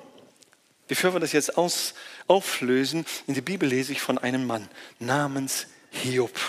[0.87, 1.93] bevor wir das jetzt aus,
[2.27, 6.39] auflösen, in der Bibel lese ich von einem Mann namens Hiob.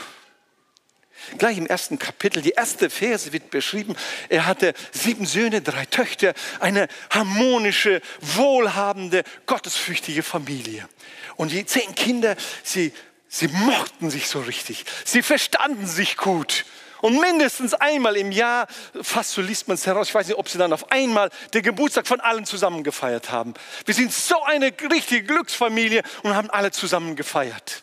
[1.39, 3.97] Gleich im ersten Kapitel, die erste Verse wird beschrieben.
[4.29, 10.89] Er hatte sieben Söhne, drei Töchter, eine harmonische, wohlhabende, gottesfürchtige Familie.
[11.37, 12.93] Und die zehn Kinder, sie,
[13.29, 14.85] sie mochten sich so richtig.
[15.05, 16.65] Sie verstanden sich gut.
[17.05, 18.67] Und mindestens einmal im Jahr,
[19.03, 21.63] fast so liest man es heraus, ich weiß nicht, ob sie dann auf einmal den
[21.63, 23.53] Geburtstag von allen zusammen gefeiert haben.
[23.85, 27.83] Wir sind so eine richtige Glücksfamilie und haben alle zusammen gefeiert.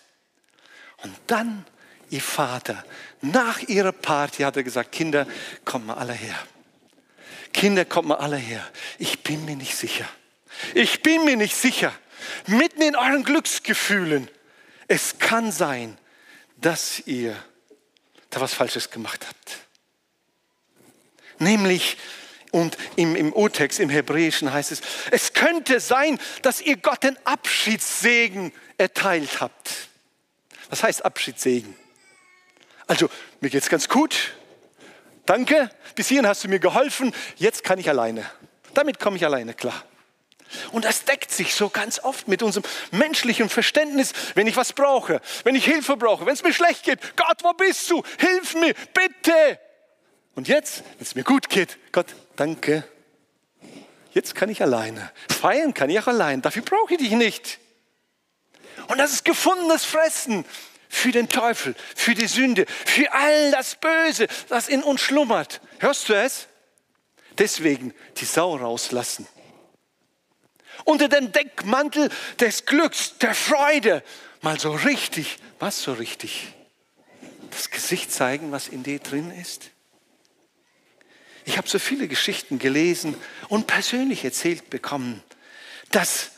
[1.04, 1.66] Und dann
[2.10, 2.84] ihr Vater,
[3.22, 5.28] nach ihrer Party hat er gesagt, Kinder,
[5.64, 6.38] kommt mal alle her.
[7.54, 8.68] Kinder, kommt mal alle her.
[8.98, 10.08] Ich bin mir nicht sicher.
[10.74, 11.94] Ich bin mir nicht sicher.
[12.48, 14.30] Mitten in euren Glücksgefühlen.
[14.88, 15.98] Es kann sein,
[16.58, 17.36] dass ihr
[18.30, 19.58] da was Falsches gemacht habt.
[21.40, 21.98] Nämlich,
[22.52, 24.82] und im, im Urtext, im Hebräischen heißt es,
[25.12, 29.90] es könnte sein, dass ihr Gott den Abschiedssegen erteilt habt.
[30.70, 31.76] Was heißt Abschiedssegen?
[32.92, 34.34] Also, mir geht es ganz gut.
[35.26, 37.16] Danke, bis hierhin hast du mir geholfen.
[37.38, 38.30] Jetzt kann ich alleine.
[38.74, 39.86] Damit komme ich alleine klar.
[40.74, 45.22] Und das deckt sich so ganz oft mit unserem menschlichen Verständnis, wenn ich was brauche,
[45.46, 47.16] wenn ich Hilfe brauche, wenn es mir schlecht geht.
[47.16, 48.04] Gott, wo bist du?
[48.18, 49.58] Hilf mir, bitte.
[50.36, 52.84] Und jetzt, wenn es mir gut geht, Gott, danke.
[54.12, 55.14] Jetzt kann ich alleine.
[55.30, 56.42] Feiern kann ich auch allein.
[56.42, 57.58] Dafür brauche ich dich nicht.
[58.90, 60.44] Und das ist gefundenes Fressen
[60.92, 65.62] für den Teufel, für die Sünde, für all das Böse, das in uns schlummert.
[65.80, 66.48] Hörst du es?
[67.38, 69.28] Deswegen die Sau rauslassen
[70.86, 74.04] unter den Deckmantel des Glücks, der Freude,
[74.42, 76.48] mal so richtig, was so richtig?
[77.52, 79.72] Das Gesicht zeigen, was in dir drin ist.
[81.46, 83.16] Ich habe so viele Geschichten gelesen
[83.50, 85.24] und persönlich erzählt bekommen,
[85.90, 86.32] dass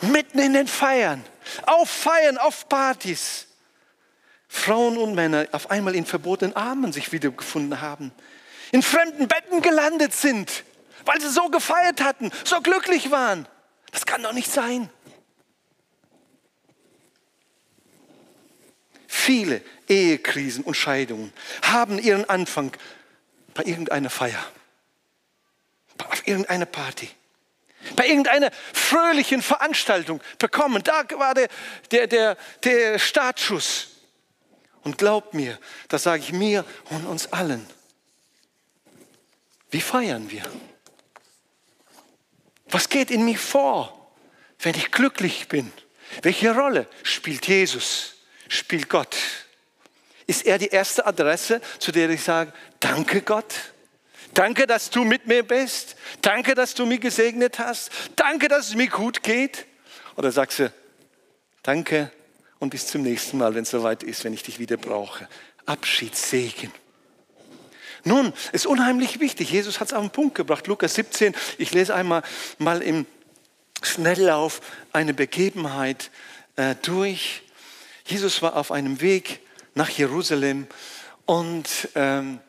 [0.00, 1.24] mitten in den Feiern,
[1.62, 3.47] auf Feiern, auf Partys,
[4.48, 8.12] Frauen und Männer auf einmal in verbotenen Armen sich wiedergefunden haben,
[8.72, 10.64] in fremden Betten gelandet sind,
[11.04, 13.46] weil sie so gefeiert hatten, so glücklich waren.
[13.92, 14.90] Das kann doch nicht sein.
[19.06, 21.32] Viele Ehekrisen und Scheidungen
[21.62, 22.72] haben ihren Anfang
[23.54, 24.42] bei irgendeiner Feier,
[26.08, 27.10] auf irgendeiner Party,
[27.96, 30.82] bei irgendeiner fröhlichen Veranstaltung bekommen.
[30.82, 31.48] Da war der,
[31.90, 33.97] der, der, der Startschuss.
[34.82, 37.66] Und glaubt mir, das sage ich mir und uns allen.
[39.70, 40.44] Wie feiern wir?
[42.70, 44.12] Was geht in mir vor,
[44.60, 45.72] wenn ich glücklich bin?
[46.22, 48.14] Welche Rolle spielt Jesus?
[48.48, 49.16] Spielt Gott?
[50.26, 53.54] Ist er die erste Adresse, zu der ich sage, danke Gott?
[54.34, 55.96] Danke, dass du mit mir bist.
[56.20, 57.90] Danke, dass du mich gesegnet hast.
[58.16, 59.66] Danke, dass es mir gut geht.
[60.16, 60.72] Oder sagst du,
[61.62, 62.10] danke
[62.58, 65.28] und bis zum nächsten Mal, wenn es soweit ist, wenn ich dich wieder brauche.
[65.66, 66.72] Abschiedssegen.
[68.04, 69.50] Nun, ist unheimlich wichtig.
[69.50, 70.66] Jesus hat es auf den Punkt gebracht.
[70.66, 72.22] Lukas 17, ich lese einmal
[72.58, 73.06] mal im
[73.82, 74.60] Schnelllauf
[74.92, 76.10] eine Begebenheit
[76.56, 77.42] äh, durch.
[78.06, 79.40] Jesus war auf einem Weg
[79.74, 80.66] nach Jerusalem
[81.26, 82.40] und ähm,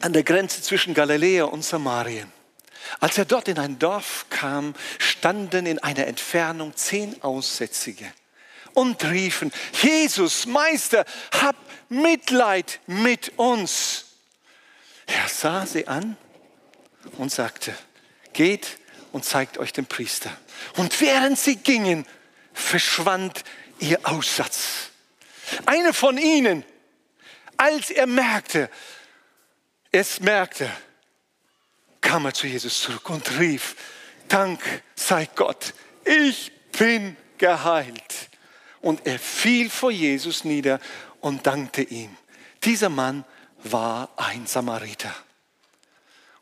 [0.00, 2.32] an der Grenze zwischen Galiläa und Samarien.
[3.00, 8.10] Als er dort in ein Dorf kam, standen in einer Entfernung zehn Aussätzige
[8.80, 9.52] und riefen,
[9.82, 11.04] Jesus, Meister,
[11.42, 11.56] hab
[11.90, 14.06] Mitleid mit uns.
[15.06, 16.16] Er sah sie an
[17.18, 17.76] und sagte,
[18.32, 18.78] geht
[19.12, 20.34] und zeigt euch den Priester.
[20.76, 22.06] Und während sie gingen,
[22.54, 23.44] verschwand
[23.80, 24.90] ihr Aussatz.
[25.66, 26.64] Einer von ihnen,
[27.58, 28.70] als er merkte,
[29.92, 30.70] es merkte,
[32.00, 33.76] kam er zu Jesus zurück und rief,
[34.28, 34.62] Dank
[34.94, 35.74] sei Gott,
[36.04, 38.29] ich bin geheilt.
[38.80, 40.80] Und er fiel vor Jesus nieder
[41.20, 42.16] und dankte ihm.
[42.64, 43.24] Dieser Mann
[43.62, 45.14] war ein Samariter.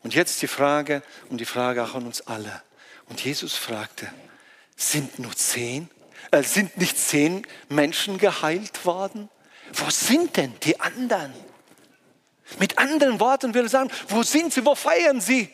[0.01, 2.61] Und jetzt die Frage und die Frage auch an uns alle.
[3.09, 4.11] Und Jesus fragte,
[4.75, 5.89] sind nur zehn?
[6.31, 9.29] Äh, sind nicht zehn Menschen geheilt worden?
[9.73, 11.33] Wo sind denn die anderen?
[12.59, 14.65] Mit anderen Worten will er sagen, wo sind sie?
[14.65, 15.49] Wo feiern sie?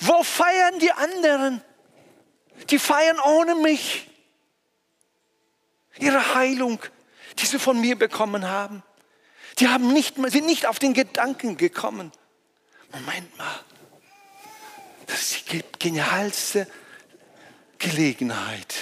[0.00, 1.60] Wo feiern die anderen?
[2.70, 4.08] Die feiern ohne mich.
[5.98, 6.80] Ihre Heilung,
[7.38, 8.82] die sie von mir bekommen haben.
[9.58, 12.12] Die haben nicht, sind nicht auf den Gedanken gekommen.
[12.92, 13.60] Moment mal,
[15.06, 16.66] das ist die genialste
[17.78, 18.74] Gelegenheit,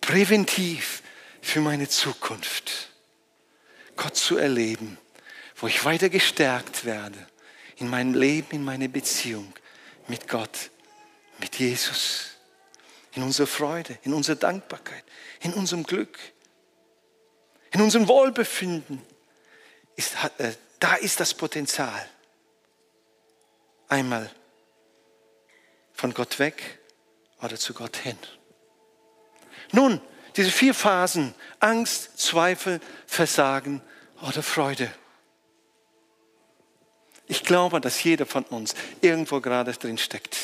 [0.00, 1.02] präventiv
[1.40, 2.90] für meine Zukunft,
[3.96, 4.98] Gott zu erleben,
[5.56, 7.26] wo ich weiter gestärkt werde
[7.76, 9.52] in meinem Leben, in meiner Beziehung
[10.08, 10.70] mit Gott,
[11.38, 12.33] mit Jesus,
[13.14, 15.04] in unserer Freude, in unserer Dankbarkeit,
[15.40, 16.18] in unserem Glück,
[17.70, 19.02] in unserem Wohlbefinden.
[19.96, 22.08] Ist, äh, da ist das Potenzial.
[23.88, 24.30] Einmal
[25.92, 26.80] von Gott weg
[27.40, 28.18] oder zu Gott hin.
[29.72, 30.00] Nun,
[30.36, 33.82] diese vier Phasen, Angst, Zweifel, Versagen
[34.22, 34.92] oder Freude.
[37.26, 40.36] Ich glaube, dass jeder von uns irgendwo gerade drin steckt,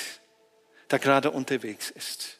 [0.91, 2.40] der gerade unterwegs ist.